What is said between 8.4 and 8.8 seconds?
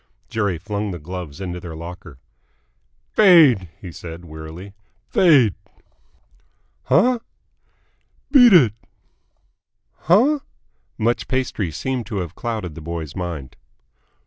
it!"